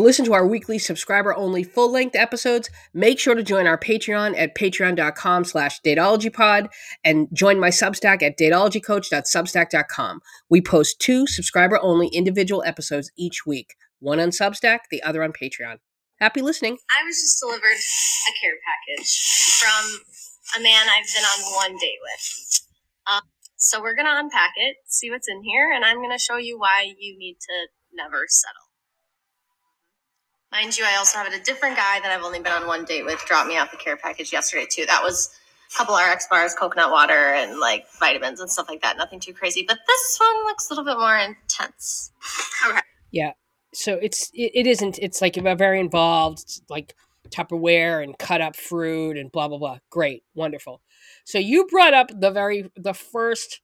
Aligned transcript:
to 0.00 0.06
listen 0.06 0.24
to 0.24 0.32
our 0.32 0.46
weekly 0.46 0.78
subscriber 0.78 1.34
only 1.36 1.62
full 1.62 1.92
length 1.92 2.16
episodes, 2.16 2.70
make 2.94 3.18
sure 3.18 3.34
to 3.34 3.42
join 3.42 3.66
our 3.66 3.78
Patreon 3.78 4.34
at 4.38 4.54
patreon.com 4.56 5.44
slash 5.44 5.80
dateologypod 5.82 6.68
and 7.04 7.28
join 7.32 7.60
my 7.60 7.68
Substack 7.68 8.22
at 8.22 8.38
dateologycoach.substack.com. 8.38 10.20
We 10.48 10.62
post 10.62 11.00
two 11.00 11.26
subscriber 11.26 11.78
only 11.82 12.08
individual 12.08 12.62
episodes 12.64 13.10
each 13.16 13.44
week, 13.44 13.74
one 13.98 14.20
on 14.20 14.30
Substack, 14.30 14.80
the 14.90 15.02
other 15.02 15.22
on 15.22 15.32
Patreon. 15.32 15.76
Happy 16.18 16.40
listening. 16.40 16.78
I 16.98 17.04
was 17.04 17.16
just 17.16 17.38
delivered 17.40 17.60
a 17.66 18.32
care 18.40 18.56
package 18.64 19.58
from 19.58 20.60
a 20.60 20.62
man 20.62 20.86
I've 20.88 21.06
been 21.14 21.24
on 21.24 21.54
one 21.56 21.76
date 21.78 21.98
with. 22.02 22.60
Um, 23.06 23.22
so 23.56 23.82
we're 23.82 23.94
going 23.94 24.06
to 24.06 24.18
unpack 24.18 24.52
it, 24.56 24.76
see 24.86 25.10
what's 25.10 25.28
in 25.28 25.42
here, 25.42 25.70
and 25.74 25.84
I'm 25.84 25.96
going 25.96 26.10
to 26.10 26.18
show 26.18 26.36
you 26.36 26.58
why 26.58 26.92
you 26.98 27.18
need 27.18 27.36
to 27.40 27.68
never 27.92 28.24
settle. 28.28 28.69
Mind 30.52 30.76
you, 30.76 30.84
I 30.84 30.96
also 30.96 31.18
have 31.18 31.32
a 31.32 31.38
different 31.40 31.76
guy 31.76 32.00
that 32.00 32.10
I've 32.10 32.24
only 32.24 32.40
been 32.40 32.52
on 32.52 32.66
one 32.66 32.84
date 32.84 33.04
with 33.04 33.24
drop 33.26 33.46
me 33.46 33.56
off 33.56 33.72
a 33.72 33.76
care 33.76 33.96
package 33.96 34.32
yesterday 34.32 34.66
too. 34.68 34.84
That 34.86 35.02
was 35.02 35.30
a 35.72 35.76
couple 35.76 35.94
RX 35.94 36.26
bars, 36.28 36.54
coconut 36.54 36.90
water, 36.90 37.12
and 37.12 37.60
like 37.60 37.86
vitamins 38.00 38.40
and 38.40 38.50
stuff 38.50 38.68
like 38.68 38.82
that. 38.82 38.96
Nothing 38.96 39.20
too 39.20 39.32
crazy. 39.32 39.64
But 39.66 39.78
this 39.86 40.18
one 40.18 40.44
looks 40.44 40.68
a 40.68 40.74
little 40.74 40.84
bit 40.84 40.98
more 40.98 41.16
intense. 41.16 42.10
Okay. 42.68 42.80
Yeah. 43.12 43.32
So 43.72 43.94
it's 43.94 44.30
it, 44.34 44.50
it 44.54 44.66
isn't 44.66 44.98
it's 44.98 45.22
like 45.22 45.36
a 45.36 45.54
very 45.54 45.78
involved 45.78 46.40
it's 46.40 46.62
like 46.68 46.94
Tupperware 47.28 48.02
and 48.02 48.18
cut 48.18 48.40
up 48.40 48.56
fruit 48.56 49.16
and 49.16 49.30
blah 49.30 49.46
blah 49.46 49.58
blah. 49.58 49.78
Great, 49.88 50.24
wonderful. 50.34 50.82
So 51.24 51.38
you 51.38 51.66
brought 51.66 51.94
up 51.94 52.10
the 52.12 52.32
very 52.32 52.70
the 52.76 52.94
first 52.94 53.60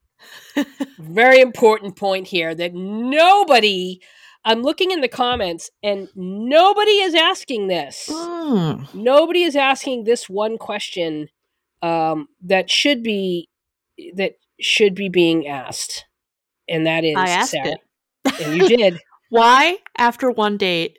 very 0.98 1.40
important 1.40 1.96
point 1.96 2.28
here 2.28 2.54
that 2.54 2.74
nobody 2.74 4.00
I'm 4.46 4.62
looking 4.62 4.92
in 4.92 5.00
the 5.00 5.08
comments 5.08 5.70
and 5.82 6.08
nobody 6.14 6.92
is 6.92 7.14
asking 7.14 7.66
this. 7.66 8.08
Mm. 8.08 8.94
Nobody 8.94 9.42
is 9.42 9.56
asking 9.56 10.04
this 10.04 10.28
one 10.28 10.56
question 10.56 11.28
um, 11.82 12.28
that 12.42 12.70
should 12.70 13.02
be 13.02 13.48
that 14.14 14.36
should 14.60 14.94
be 14.94 15.08
being 15.08 15.46
asked, 15.46 16.06
and 16.68 16.86
that 16.86 17.04
is 17.04 17.16
I 17.16 17.28
asked 17.28 17.50
Sarah, 17.50 17.74
it. 18.24 18.40
and 18.40 18.56
you 18.56 18.68
did 18.68 19.00
Why, 19.28 19.78
after 19.96 20.30
one 20.30 20.56
date, 20.56 20.98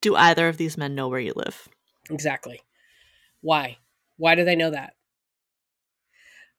do 0.00 0.14
either 0.14 0.48
of 0.48 0.56
these 0.56 0.78
men 0.78 0.94
know 0.94 1.08
where 1.08 1.20
you 1.20 1.32
live? 1.34 1.68
exactly. 2.10 2.60
Why? 3.40 3.78
Why 4.16 4.34
do 4.34 4.44
they 4.44 4.56
know 4.56 4.70
that? 4.70 4.94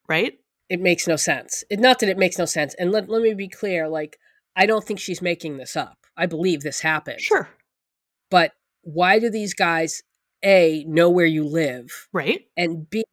Right? 0.09 0.39
It 0.69 0.81
makes 0.81 1.07
no 1.07 1.15
sense. 1.15 1.63
It, 1.69 1.79
not 1.79 1.99
that 1.99 2.09
it 2.09 2.17
makes 2.17 2.37
no 2.37 2.45
sense. 2.45 2.73
And 2.75 2.91
let, 2.91 3.09
let 3.09 3.21
me 3.21 3.33
be 3.33 3.47
clear. 3.47 3.87
Like, 3.87 4.17
I 4.55 4.65
don't 4.65 4.83
think 4.85 4.99
she's 4.99 5.21
making 5.21 5.57
this 5.57 5.75
up. 5.75 5.97
I 6.17 6.25
believe 6.27 6.61
this 6.61 6.79
happened. 6.81 7.19
Sure. 7.21 7.49
But 8.31 8.53
why 8.81 9.19
do 9.19 9.29
these 9.29 9.53
guys 9.53 10.01
a 10.43 10.83
know 10.87 11.09
where 11.09 11.25
you 11.25 11.43
live 11.43 12.07
Right? 12.13 12.45
and 12.55 12.87
b 12.89 13.03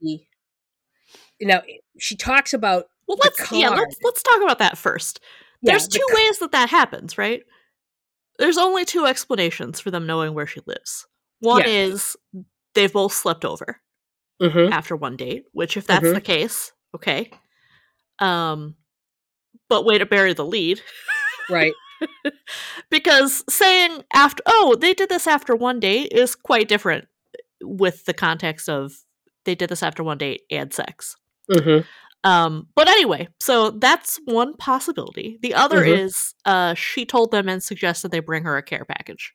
you 1.39 1.47
know 1.47 1.62
she 1.99 2.15
talks 2.17 2.53
about 2.55 2.87
Well, 3.09 3.19
let's 3.23 3.51
yeah, 3.53 3.71
let's 3.71 3.97
let's 4.03 4.23
talk 4.23 4.43
about 4.43 4.59
that 4.59 4.77
first. 4.79 5.21
yeah, 5.62 5.73
There's 5.73 5.89
two 5.89 6.05
ca- 6.11 6.15
ways 6.15 6.39
that 6.41 6.53
that 6.53 6.69
happens, 6.69 7.17
right? 7.19 7.43
There's 8.39 8.59
only 8.59 8.84
two 8.84 9.06
explanations 9.06 9.81
for 9.81 9.91
them 9.91 10.06
knowing 10.06 10.34
where 10.34 10.47
she 10.47 10.61
lives. 10.67 11.06
One 11.41 11.62
Yeah. 11.62 11.69
is 11.69 12.17
they've 12.75 12.93
both 12.93 13.12
slept 13.12 13.45
over 13.45 13.81
Mhm. 14.41 14.71
after 14.73 14.97
one 14.97 15.17
date, 15.17 15.45
which 15.53 15.77
if 15.77 15.87
that's 15.87 16.06
Mhm. 16.06 16.15
the 16.15 16.21
case, 16.21 16.73
okay. 16.95 17.31
Um 18.19 18.77
but 19.69 19.84
way 19.84 19.97
to 19.99 20.06
bury 20.06 20.34
the 20.34 20.45
lead 20.45 20.83
right 21.50 21.72
because 22.91 23.44
saying 23.48 24.03
after 24.12 24.42
oh, 24.47 24.76
they 24.80 24.94
did 24.94 25.08
this 25.08 25.26
after 25.26 25.54
one 25.54 25.80
date 25.80 26.12
is 26.12 26.34
quite 26.34 26.69
different 26.69 27.06
with 27.62 28.04
the 28.06 28.14
context 28.14 28.69
of 28.69 28.92
they 29.44 29.54
did 29.54 29.69
this 29.70 29.82
after 29.82 30.03
one 30.03 30.19
date 30.19 30.42
and 30.50 30.72
sex. 30.72 31.16
hmm 31.53 31.78
Um, 32.25 32.69
but 32.76 32.88
anyway, 32.88 33.28
so 33.41 33.70
that's 33.70 34.19
one 34.26 34.54
possibility. 34.56 35.38
The 35.42 35.54
other 35.54 35.80
Mhm. 35.82 35.98
is 35.98 36.34
uh, 36.44 36.75
she 36.75 37.04
told 37.04 37.30
them 37.32 37.48
and 37.48 37.62
suggested 37.62 38.10
they 38.10 38.20
bring 38.20 38.44
her 38.44 38.56
a 38.56 38.62
care 38.62 38.84
package. 38.84 39.32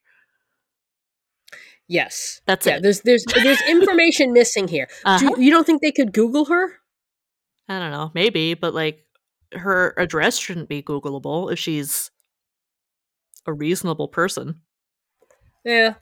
yes 1.90 2.42
That's 2.46 2.68
yeah 2.68 2.78
it. 2.78 2.84
there's 2.84 3.02
there's 3.02 3.24
there's 3.44 3.62
information 3.70 4.34
missing 4.34 4.68
here 4.68 4.88
Uh-huh. 5.06 5.20
Do, 5.36 5.42
you 5.42 5.50
don't 5.52 5.66
think 5.66 5.82
they 5.82 5.92
could 5.94 6.12
google 6.14 6.46
her 6.46 6.80
I 7.70 7.80
don't 7.80 7.92
know, 7.92 8.12
maybe, 8.14 8.54
but 8.54 8.74
like 8.74 9.06
her 9.54 9.94
address 9.98 10.38
shouldn't 10.38 10.70
be 10.70 10.82
Googleable 10.84 11.52
if 11.52 11.60
she's 11.60 12.12
a 13.46 13.54
reasonable 13.54 14.08
person. 14.08 14.62
yeah 15.66 15.94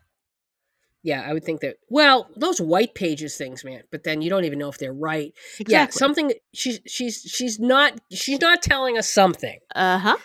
yeah 1.03 1.21
i 1.27 1.31
would 1.33 1.43
think 1.43 1.61
that 1.61 1.75
well 1.89 2.27
those 2.35 2.59
white 2.59 2.95
pages 2.95 3.37
things 3.37 3.63
man 3.63 3.83
but 3.91 4.03
then 4.03 4.21
you 4.23 4.29
don't 4.29 4.45
even 4.45 4.57
know 4.57 4.69
if 4.69 4.79
they're 4.79 4.91
right 4.93 5.33
yeah 5.67 5.87
something 5.89 6.31
she's 6.53 6.79
she's 6.87 7.21
she's 7.21 7.59
not 7.59 7.99
she's 8.11 8.41
not 8.41 8.63
telling 8.63 8.97
us 8.97 9.07
something 9.07 9.59
Uh 9.75 9.99
huh. 9.99 10.17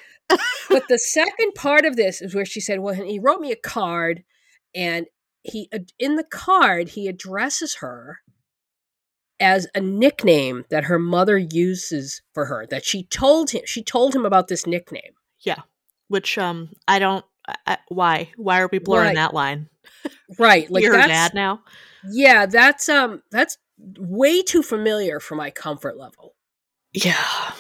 but 0.71 0.85
the 0.89 0.99
second 0.99 1.53
part 1.55 1.85
of 1.85 1.97
this 1.97 2.23
is 2.23 2.35
where 2.35 2.45
she 2.47 2.61
said, 2.61 2.79
"Well, 2.79 2.95
he 2.95 3.19
wrote 3.19 3.41
me 3.41 3.51
a 3.51 3.57
card, 3.57 4.23
and 4.75 5.07
he 5.43 5.69
in 5.99 6.15
the 6.15 6.23
card 6.25 6.91
he 6.91 7.09
addresses 7.09 7.77
her 7.77 8.21
as 9.41 9.67
a 9.75 9.81
nickname 9.81 10.65
that 10.71 10.85
her 10.85 10.99
mother 10.99 11.39
uses 11.39 12.23
for 12.35 12.47
her. 12.47 12.67
That 12.67 12.85
she 12.85 13.05
told 13.05 13.51
him 13.51 13.63
she 13.65 13.83
told 13.83 14.15
him 14.15 14.25
about 14.25 14.49
this 14.49 14.67
nickname. 14.67 15.15
Yeah 15.41 15.63
which 16.11 16.37
um, 16.39 16.71
I 16.89 16.99
don't. 16.99 17.25
I, 17.67 17.79
why? 17.89 18.31
Why 18.37 18.61
are 18.61 18.69
we 18.71 18.79
blurring 18.79 19.09
Right. 19.11 19.15
that 19.15 19.33
line? 19.33 19.69
Right, 20.39 20.69
like 20.71 20.83
You're 20.83 20.93
dad 20.97 21.35
now. 21.35 21.63
yeah, 22.11 22.47
that's 22.47 22.89
um 22.89 23.23
that's 23.31 23.57
way 23.99 24.43
too 24.43 24.63
familiar 24.63 25.21
for 25.21 25.37
my 25.37 25.51
comfort 25.51 25.97
level. 25.97 26.35
Yeah. 26.93 27.53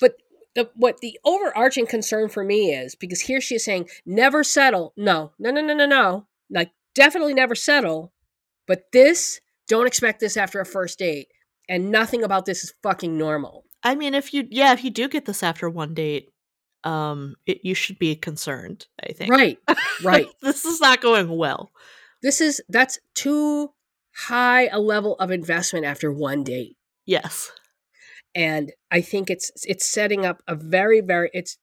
But 0.00 0.14
the 0.54 0.70
what 0.76 0.98
the 0.98 1.18
overarching 1.24 1.86
concern 1.86 2.28
for 2.28 2.44
me 2.44 2.72
is 2.72 2.94
because 2.94 3.22
here 3.22 3.40
she 3.40 3.56
is 3.56 3.64
saying 3.64 3.88
never 4.06 4.44
settle. 4.44 4.92
No, 4.96 5.32
no, 5.38 5.50
no, 5.50 5.60
no, 5.60 5.74
no, 5.74 5.86
no. 5.86 6.26
Like 6.48 6.70
definitely 6.94 7.34
never 7.34 7.56
settle. 7.56 8.12
But 8.68 8.92
this, 8.92 9.40
don't 9.68 9.86
expect 9.86 10.20
this 10.20 10.36
after 10.36 10.60
a 10.60 10.66
first 10.66 10.98
date. 10.98 11.28
And 11.68 11.90
nothing 11.90 12.24
about 12.24 12.46
this 12.46 12.64
is 12.64 12.74
fucking 12.82 13.16
normal. 13.18 13.64
I 13.82 13.94
mean, 13.94 14.14
if 14.14 14.32
you 14.34 14.48
yeah, 14.50 14.72
if 14.72 14.82
you 14.82 14.90
do 14.90 15.08
get 15.08 15.26
this 15.26 15.42
after 15.42 15.68
one 15.68 15.94
date, 15.94 16.30
um, 16.82 17.36
it, 17.46 17.60
you 17.62 17.74
should 17.74 17.98
be 17.98 18.16
concerned. 18.16 18.86
I 19.02 19.12
think. 19.12 19.30
Right, 19.30 19.58
right. 20.02 20.26
this 20.42 20.64
is 20.64 20.80
not 20.80 21.00
going 21.00 21.28
well. 21.28 21.70
This 22.22 22.40
is 22.40 22.62
that's 22.68 22.98
too 23.14 23.70
high 24.14 24.66
a 24.68 24.80
level 24.80 25.14
of 25.16 25.30
investment 25.30 25.84
after 25.84 26.10
one 26.10 26.42
date. 26.42 26.76
Yes. 27.06 27.50
and 28.34 28.72
I 28.90 29.00
think 29.00 29.30
it's 29.30 29.50
it's 29.64 29.86
setting 29.86 30.24
up 30.26 30.42
a 30.46 30.54
very 30.54 31.00
very 31.00 31.30
it's 31.32 31.58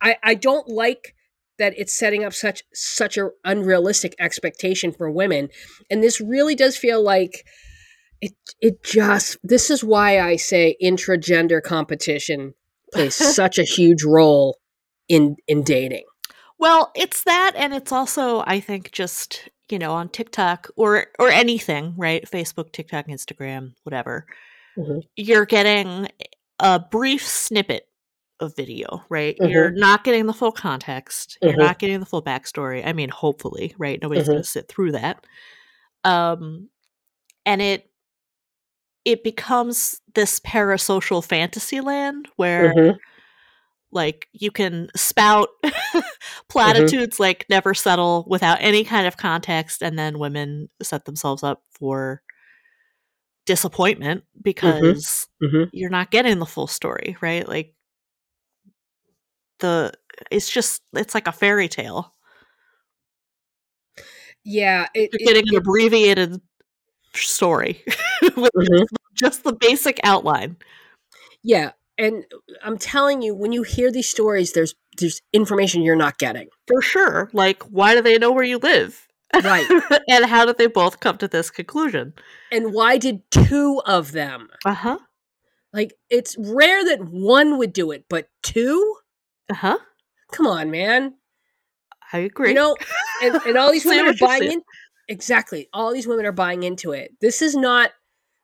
I 0.00 0.16
I 0.22 0.34
don't 0.34 0.68
like 0.68 1.14
that 1.62 1.74
it's 1.76 1.92
setting 1.92 2.24
up 2.24 2.32
such 2.34 2.62
such 2.74 3.16
a 3.16 3.30
unrealistic 3.44 4.14
expectation 4.18 4.92
for 4.92 5.10
women 5.10 5.48
and 5.90 6.02
this 6.02 6.20
really 6.20 6.54
does 6.54 6.76
feel 6.76 7.02
like 7.02 7.44
it 8.22 8.32
it 8.60 8.82
just 8.82 9.36
this 9.42 9.70
is 9.70 9.84
why 9.84 10.20
I 10.20 10.36
say 10.36 10.76
intragender 10.82 11.62
competition 11.62 12.54
plays 12.92 13.14
such 13.36 13.58
a 13.58 13.64
huge 13.64 14.04
role 14.04 14.58
in 15.08 15.36
in 15.48 15.62
dating. 15.62 16.04
Well, 16.58 16.92
it's 16.94 17.24
that, 17.24 17.54
and 17.56 17.74
it's 17.74 17.90
also, 17.90 18.44
I 18.46 18.60
think, 18.60 18.92
just 18.92 19.48
you 19.68 19.78
know, 19.78 19.92
on 19.92 20.08
TikTok 20.08 20.70
or 20.76 21.08
or 21.18 21.28
anything, 21.28 21.94
right? 21.96 22.24
Facebook, 22.30 22.72
TikTok, 22.72 23.08
Instagram, 23.08 23.74
whatever. 23.82 24.26
Mhm. 24.78 25.02
You're 25.16 25.46
getting 25.46 26.08
a 26.60 26.78
brief 26.78 27.26
snippet 27.26 27.88
of 28.42 28.54
video, 28.56 29.02
right? 29.08 29.36
You're 29.40 29.70
not 29.70 30.04
getting 30.04 30.26
the 30.26 30.34
full 30.34 30.52
context. 30.52 31.38
You're 31.40 31.52
Mhm. 31.54 31.58
not 31.58 31.78
getting 31.78 32.00
the 32.00 32.06
full 32.06 32.22
backstory. 32.22 32.84
I 32.86 32.92
mean, 32.92 33.08
hopefully, 33.08 33.74
right? 33.78 33.98
Nobody's 34.02 34.24
Mhm. 34.24 34.32
going 34.32 34.42
to 34.42 34.48
sit 34.48 34.68
through 34.68 34.92
that. 34.92 35.24
Um, 36.04 36.68
and 37.46 37.62
it 37.62 37.88
it 39.04 39.24
becomes 39.24 40.00
this 40.14 40.38
parasocial 40.40 41.24
fantasy 41.24 41.80
land 41.80 42.28
where 42.36 42.72
Mhm. 42.72 42.96
like 43.90 44.28
you 44.32 44.50
can 44.52 44.88
spout 44.94 45.48
platitudes 46.48 47.18
like 47.18 47.44
never 47.48 47.74
settle 47.74 48.24
without 48.28 48.58
any 48.60 48.84
kind 48.84 49.06
of 49.08 49.16
context 49.16 49.82
and 49.82 49.98
then 49.98 50.20
women 50.20 50.68
set 50.82 51.04
themselves 51.04 51.42
up 51.42 51.64
for 51.72 52.22
disappointment 53.44 54.22
because 54.40 55.26
Mhm. 55.42 55.68
you're 55.72 55.90
not 55.90 56.12
getting 56.12 56.38
the 56.38 56.46
full 56.46 56.68
story 56.68 57.16
right 57.20 57.48
like 57.48 57.74
the 59.62 59.92
it's 60.30 60.50
just 60.50 60.82
it's 60.92 61.14
like 61.14 61.26
a 61.26 61.32
fairy 61.32 61.68
tale 61.68 62.12
Yeah, 64.44 64.88
it, 64.94 65.10
you're 65.12 65.30
it- 65.30 65.34
getting 65.34 65.48
an 65.54 65.56
abbreviated 65.56 66.40
story 67.14 67.82
with 68.22 68.50
Mhm. 68.56 68.84
just 69.14 69.44
the 69.44 69.52
basic 69.52 70.00
outline 70.04 70.56
Yeah, 71.42 71.72
and 71.98 72.24
I'm 72.62 72.78
telling 72.78 73.22
you, 73.22 73.34
when 73.34 73.52
you 73.52 73.62
hear 73.62 73.90
these 73.92 74.08
stories, 74.08 74.52
there's 74.52 74.74
there's 74.98 75.20
information 75.32 75.82
you're 75.82 75.96
not 75.96 76.18
getting. 76.18 76.48
For 76.68 76.82
sure. 76.82 77.30
Like, 77.32 77.62
why 77.64 77.94
do 77.94 78.02
they 78.02 78.18
know 78.18 78.30
where 78.32 78.44
you 78.44 78.58
live? 78.58 79.08
Right. 79.42 79.66
and 80.08 80.26
how 80.26 80.44
did 80.44 80.58
they 80.58 80.66
both 80.66 81.00
come 81.00 81.16
to 81.18 81.28
this 81.28 81.50
conclusion? 81.50 82.12
And 82.50 82.72
why 82.74 82.98
did 82.98 83.22
two 83.30 83.80
of 83.86 84.12
them? 84.12 84.48
Uh 84.64 84.74
huh. 84.74 84.98
Like, 85.72 85.94
it's 86.10 86.36
rare 86.38 86.84
that 86.84 87.04
one 87.04 87.56
would 87.58 87.72
do 87.72 87.90
it, 87.92 88.04
but 88.10 88.28
two? 88.42 88.96
Uh 89.52 89.56
huh. 89.56 89.78
Come 90.32 90.46
on, 90.46 90.70
man. 90.70 91.14
I 92.12 92.18
agree. 92.20 92.48
You 92.48 92.54
know, 92.54 92.76
and, 93.22 93.34
and 93.46 93.58
all 93.58 93.70
these 93.72 93.84
women 93.84 94.06
are 94.06 94.14
buying 94.18 94.50
in. 94.50 94.62
Exactly. 95.08 95.68
All 95.74 95.92
these 95.92 96.06
women 96.06 96.24
are 96.24 96.32
buying 96.32 96.62
into 96.62 96.92
it. 96.92 97.12
This 97.20 97.42
is 97.42 97.54
not, 97.54 97.90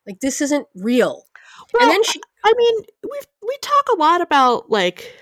like, 0.07 0.21
this 0.21 0.43
isn't 0.43 0.67
real. 0.75 1.25
well, 1.73 1.83
and 1.83 1.91
then 1.91 2.05
she, 2.05 2.21
I 2.45 2.53
mean, 2.57 2.75
we 3.05 3.21
we 3.47 3.57
talk 3.63 3.87
a 3.95 3.99
lot 3.99 4.21
about 4.21 4.71
like 4.71 5.15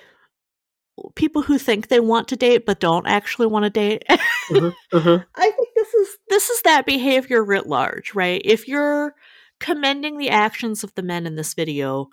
people 1.15 1.43
who 1.43 1.57
think 1.57 1.87
they 1.87 2.01
want 2.01 2.27
to 2.29 2.37
date 2.37 2.67
but 2.67 2.81
don't 2.81 3.07
actually 3.07 3.47
want 3.47 3.63
to 3.63 3.71
date. 3.71 4.05
Mhm, 4.51 4.75
mhm. 4.93 5.25
I 5.37 5.51
think 5.51 5.69
this 5.77 5.95
is 5.95 6.09
this 6.29 6.51
is 6.51 6.63
that 6.63 6.85
behavior 6.87 7.45
writ 7.45 7.69
large, 7.69 8.13
right? 8.15 8.43
If 8.45 8.67
you're 8.67 9.15
commending 9.61 10.19
the 10.19 10.31
actions 10.31 10.83
of 10.83 10.95
the 10.95 11.03
men 11.03 11.27
in 11.27 11.37
this 11.37 11.55
video, 11.55 12.09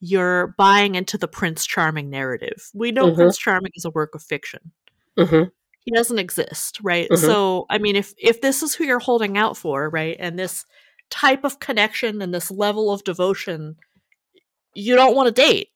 you're 0.00 0.54
buying 0.58 0.94
into 0.94 1.16
the 1.18 1.28
Prince 1.28 1.66
Charming 1.66 2.10
narrative. 2.10 2.70
We 2.74 2.92
know 2.92 3.10
Mhm. 3.10 3.14
Prince 3.16 3.38
Charming 3.38 3.72
is 3.74 3.84
a 3.84 3.90
work 3.90 4.14
of 4.14 4.22
fiction. 4.22 4.72
Mhm. 5.18 5.50
He 5.80 5.90
doesn't 5.92 6.18
exist, 6.18 6.78
right? 6.82 7.08
Mhm. 7.10 7.18
So, 7.18 7.66
I 7.70 7.78
mean, 7.78 7.96
if 7.96 8.12
if 8.18 8.40
this 8.40 8.62
is 8.62 8.74
who 8.74 8.84
you're 8.84 8.98
holding 8.98 9.38
out 9.38 9.56
for, 9.56 9.88
right, 9.90 10.16
and 10.18 10.38
this 10.38 10.64
type 11.10 11.44
of 11.44 11.60
connection 11.60 12.20
and 12.22 12.34
this 12.34 12.50
level 12.50 12.90
of 12.92 13.04
devotion, 13.04 13.76
you 14.74 14.94
don't 14.96 15.14
want 15.16 15.28
to 15.28 15.32
date. 15.42 15.68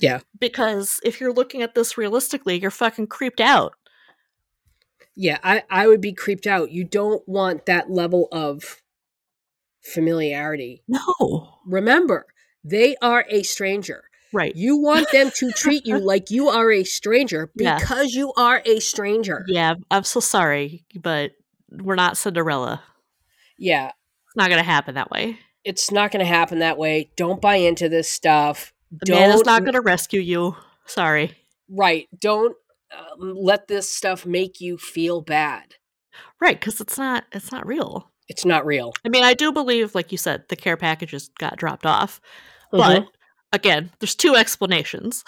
Yeah. 0.00 0.20
Because 0.38 1.00
if 1.04 1.20
you're 1.20 1.32
looking 1.32 1.62
at 1.62 1.74
this 1.74 1.98
realistically, 1.98 2.58
you're 2.60 2.70
fucking 2.70 3.08
creeped 3.08 3.40
out. 3.40 3.74
yeah, 5.16 5.38
I, 5.42 5.64
I 5.68 5.86
would 5.86 6.00
be 6.00 6.12
creeped 6.14 6.46
out. 6.46 6.70
You 6.70 6.84
don't 6.84 7.26
want 7.28 7.66
that 7.66 7.90
level 7.90 8.28
of 8.32 8.80
familiarity. 9.82 10.82
No. 10.88 11.58
Remember, 11.66 12.26
they 12.64 12.96
are 13.02 13.24
a 13.28 13.42
stranger. 13.42 14.04
Right. 14.32 14.54
You 14.54 14.76
want 14.76 15.10
them 15.10 15.30
to 15.36 15.50
treat 15.52 15.86
you 15.86 15.98
like 16.12 16.30
you 16.30 16.48
are 16.48 16.70
a 16.70 16.84
stranger 16.84 17.50
Yeah. 17.56 17.78
because 17.78 18.14
you 18.14 18.32
are 18.36 18.62
a 18.64 18.78
stranger. 18.80 19.44
Yeah, 19.48 19.74
I'm 19.90 20.04
so 20.04 20.20
sorry, 20.20 20.84
but 21.00 21.32
we're 21.70 21.96
not 21.96 22.16
Cinderella. 22.16 22.82
Yeah, 23.58 23.88
It's 24.26 24.36
not 24.36 24.48
going 24.48 24.60
to 24.62 24.64
happen 24.70 24.94
that 24.94 25.10
way. 25.10 25.38
it's 25.64 25.90
not 25.90 26.10
going 26.12 26.24
to 26.24 26.32
happen 26.32 26.60
that 26.60 26.78
way. 26.78 27.10
Don't 27.16 27.40
buy 27.40 27.56
into 27.56 27.88
this 27.88 28.08
stuff. 28.08 28.72
The 28.90 29.12
man 29.12 29.30
is 29.30 29.36
Don't 29.36 29.46
not 29.46 29.60
going 29.62 29.74
to 29.74 29.80
rescue 29.80 30.20
you. 30.20 30.56
Sorry. 30.86 31.36
right. 31.68 32.08
Don't 32.18 32.56
um, 32.96 33.34
let 33.36 33.68
this 33.68 33.88
stuff 33.90 34.24
make 34.26 34.60
you 34.60 34.78
feel 34.78 35.20
bad. 35.20 35.74
Right, 36.40 36.58
because 36.58 36.80
it's 36.80 36.96
not. 36.98 37.24
It's 37.32 37.52
not 37.52 37.66
real. 37.66 38.10
It's 38.30 38.44
not 38.44 38.64
real. 38.64 38.94
I 39.04 39.08
mean, 39.08 39.24
I 39.24 39.34
do 39.34 39.50
believe, 39.52 39.94
like 39.94 40.12
you 40.12 40.18
said, 40.18 40.44
the 40.48 40.56
care 40.56 40.76
packages 40.76 41.30
got 41.38 41.56
dropped 41.56 41.84
off. 41.84 42.20
Mhm. 42.72 42.78
But 42.78 43.06
again, 43.52 43.90
there's 43.98 44.14
two 44.14 44.36
explanations. 44.36 45.24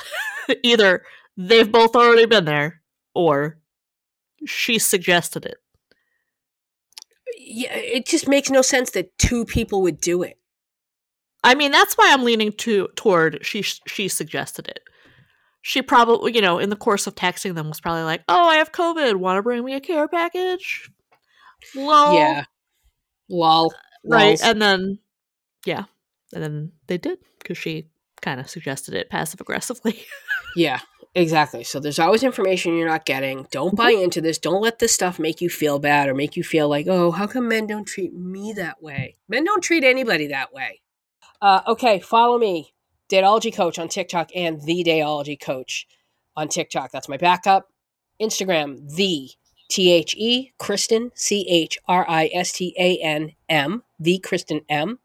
Either 0.62 1.02
they've 1.36 1.70
both 1.70 1.96
already 1.96 2.26
been 2.26 2.44
there, 2.44 2.80
or 3.14 3.58
she 4.46 4.78
suggested 4.78 5.44
it. 5.44 5.58
yeah, 7.38 7.74
it 7.74 8.06
just 8.06 8.28
makes 8.28 8.50
no 8.50 8.62
sense 8.62 8.90
that 8.92 9.16
two 9.18 9.44
people 9.44 9.82
would 9.82 10.00
do 10.00 10.22
it. 10.22 10.38
I 11.44 11.54
mean, 11.56 11.72
that's 11.72 11.94
why 11.94 12.12
I'm 12.12 12.24
leaning 12.24 12.52
to 12.52 12.88
toward 12.94 13.44
she 13.44 13.62
she 13.62 14.06
suggested 14.08 14.68
it. 14.68 14.80
She 15.62 15.82
probably, 15.82 16.34
you 16.34 16.40
know, 16.40 16.58
in 16.58 16.70
the 16.70 16.76
course 16.76 17.06
of 17.06 17.14
texting 17.16 17.54
them, 17.56 17.68
was 17.68 17.80
probably 17.80 18.02
like, 18.04 18.22
"Oh, 18.28 18.48
I 18.48 18.56
have 18.56 18.70
COVID. 18.72 19.16
Want 19.16 19.38
to 19.38 19.42
bring 19.42 19.64
me 19.64 19.74
a 19.74 19.80
care 19.80 20.06
package?" 20.08 20.90
Lol. 21.74 22.14
Yeah. 22.14 22.44
Lol. 23.32 23.72
right. 24.04 24.28
Lols. 24.28 24.42
And 24.42 24.62
then, 24.62 24.98
yeah, 25.66 25.84
and 26.32 26.42
then 26.42 26.72
they 26.86 26.98
did 26.98 27.18
because 27.38 27.58
she 27.58 27.88
kind 28.20 28.38
of 28.38 28.48
suggested 28.48 28.94
it 28.94 29.10
passive 29.10 29.40
aggressively. 29.40 30.04
Yeah, 30.54 30.80
exactly. 31.14 31.64
So 31.64 31.80
there's 31.80 31.98
always 31.98 32.22
information 32.22 32.76
you're 32.76 32.86
not 32.86 33.06
getting. 33.06 33.46
Don't 33.50 33.74
buy 33.74 33.92
into 33.92 34.20
this. 34.20 34.36
Don't 34.36 34.60
let 34.60 34.80
this 34.80 34.92
stuff 34.92 35.18
make 35.18 35.40
you 35.40 35.48
feel 35.48 35.78
bad 35.78 36.10
or 36.10 36.14
make 36.14 36.36
you 36.36 36.44
feel 36.44 36.68
like, 36.68 36.86
oh, 36.88 37.10
how 37.10 37.26
come 37.26 37.48
men 37.48 37.66
don't 37.66 37.86
treat 37.86 38.12
me 38.12 38.52
that 38.52 38.82
way? 38.82 39.16
Men 39.30 39.44
don't 39.44 39.62
treat 39.62 39.82
anybody 39.82 40.26
that 40.26 40.52
way. 40.52 40.82
Uh, 41.40 41.62
okay, 41.68 42.00
follow 42.00 42.36
me, 42.36 42.74
Dateology 43.10 43.50
Coach 43.54 43.78
on 43.78 43.88
TikTok 43.88 44.28
and 44.34 44.60
The 44.60 44.84
Dateology 44.84 45.40
Coach 45.40 45.86
on 46.36 46.48
TikTok. 46.48 46.90
That's 46.92 47.08
my 47.08 47.16
backup. 47.16 47.68
Instagram, 48.20 48.94
The 48.94 49.30
T 49.72 49.90
H 49.90 50.14
E 50.18 50.52
Kristen, 50.58 51.10
C 51.14 51.46
H 51.48 51.78
R 51.88 52.04
I 52.08 52.30
S 52.34 52.52
T 52.52 52.74
A 52.78 52.98
N 52.98 53.32
M, 53.48 53.82
The 53.98 54.18
Kristen 54.18 54.60
M. 54.68 54.98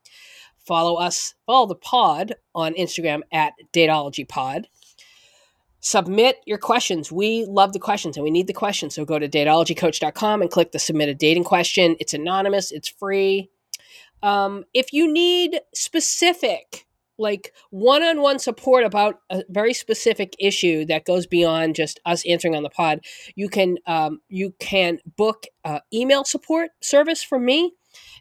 Follow 0.58 0.96
us, 0.96 1.36
follow 1.46 1.66
the 1.66 1.76
pod 1.76 2.36
on 2.54 2.74
Instagram 2.74 3.22
at 3.32 3.54
Dateology 3.74 4.28
Pod 4.28 4.68
submit 5.80 6.42
your 6.46 6.58
questions. 6.58 7.12
We 7.12 7.46
love 7.46 7.72
the 7.72 7.80
questions 7.80 8.18
and 8.18 8.24
we 8.24 8.32
need 8.32 8.48
the 8.48 8.54
questions. 8.54 8.96
So 8.96 9.06
go 9.06 9.20
to 9.20 9.30
dateologycoach.com 9.30 10.42
and 10.42 10.52
click 10.52 10.72
the 10.72 10.80
submit 10.80 11.08
a 11.08 11.16
dating 11.16 11.46
question. 11.46 11.96
It's 12.00 12.14
anonymous, 12.14 12.72
it's 12.72 12.90
free. 12.90 13.50
Um, 14.24 14.66
if 14.74 14.92
you 14.92 15.12
need 15.12 15.62
specific, 15.74 16.87
like 17.18 17.54
one 17.70 18.04
on 18.04 18.22
one 18.22 18.40
support 18.40 18.84
about 18.84 19.20
a 19.30 19.44
very 19.50 19.74
specific 19.74 20.36
issue 20.40 20.86
that 20.86 21.06
goes 21.06 21.28
beyond 21.28 21.76
just 21.76 22.00
us 22.06 22.26
answering 22.28 22.56
on 22.56 22.64
the 22.64 22.70
pod, 22.70 23.02
you 23.36 23.50
can 23.50 23.78
um, 23.86 24.20
you 24.30 24.54
can 24.60 25.00
book 25.18 25.46
uh, 25.66 25.80
email 25.94 26.24
support 26.24 26.72
service 26.82 27.24
from 27.24 27.46
me, 27.46 27.74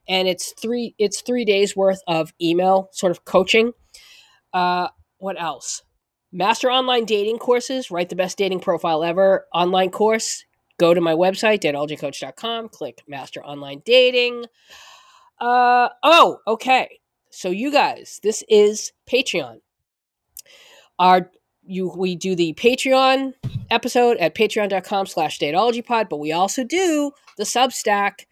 and 0.08 0.28
it's 0.28 0.52
three 0.60 0.94
it's 0.98 1.20
three 1.20 1.44
days 1.44 1.76
worth 1.76 2.02
of 2.06 2.32
email 2.40 2.88
sort 2.92 3.10
of 3.10 3.24
coaching. 3.24 3.72
Uh, 4.52 4.88
what 5.18 5.40
else? 5.40 5.82
Master 6.32 6.70
online 6.70 7.04
dating 7.04 7.38
courses, 7.38 7.90
write 7.90 8.08
the 8.08 8.16
best 8.16 8.36
dating 8.36 8.60
profile 8.60 9.04
ever 9.04 9.46
online 9.54 9.90
course. 9.90 10.44
Go 10.78 10.92
to 10.92 11.00
my 11.00 11.14
website, 11.14 11.60
dateologycoach.com, 11.60 12.68
click 12.68 13.02
Master 13.08 13.42
Online 13.42 13.80
Dating. 13.84 14.44
Uh, 15.40 15.88
oh, 16.02 16.38
okay. 16.46 17.00
So 17.30 17.50
you 17.50 17.70
guys, 17.70 18.20
this 18.22 18.42
is 18.48 18.92
Patreon. 19.10 19.60
Our 20.98 21.30
you 21.68 21.92
we 21.96 22.16
do 22.16 22.34
the 22.34 22.54
Patreon 22.54 23.34
episode 23.70 24.16
at 24.18 24.34
patreon.com 24.34 25.06
slash 25.06 25.38
dateologypod, 25.38 26.08
but 26.08 26.18
we 26.18 26.32
also 26.32 26.64
do 26.64 27.12
the 27.36 27.44
Substack 27.44 28.24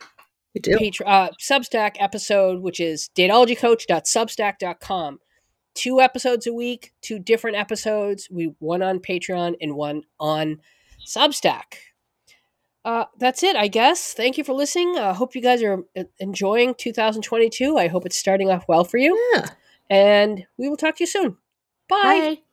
We 0.55 0.61
do. 0.61 0.77
Patr- 0.79 1.07
uh, 1.07 1.31
Substack 1.41 1.97
episode, 1.99 2.63
which 2.63 2.81
is 2.81 3.11
dateologycoach.substack.com. 3.17 5.19
Two 5.75 6.01
episodes 6.01 6.47
a 6.47 6.53
week, 6.53 6.93
two 7.03 7.19
different 7.19 7.57
episodes. 7.57 8.29
We 8.31 8.55
one 8.61 8.83
on 8.83 9.01
Patreon 9.01 9.57
and 9.61 9.75
one 9.75 10.03
on 10.21 10.61
Substack. 11.05 11.75
Uh, 12.85 13.07
that's 13.19 13.43
it, 13.43 13.57
I 13.57 13.69
guess. 13.69 14.13
Thank 14.13 14.37
you 14.37 14.45
for 14.45 14.53
listening. 14.53 14.97
I 14.99 15.11
uh, 15.11 15.15
hope 15.15 15.35
you 15.35 15.41
guys 15.41 15.63
are 15.63 15.85
uh, 15.97 16.05
enjoying 16.19 16.75
2022. 16.75 17.79
I 17.79 17.89
hope 17.89 18.05
it's 18.05 18.17
starting 18.17 18.51
off 18.51 18.67
well 18.69 18.85
for 18.85 18.99
you. 18.99 19.19
Yeah. 19.35 19.47
And 19.89 20.47
we 20.59 20.69
will 20.69 20.77
talk 20.77 20.97
to 20.97 21.03
you 21.03 21.07
soon. 21.07 21.37
Bye. 21.89 21.99
Bye. 22.03 22.44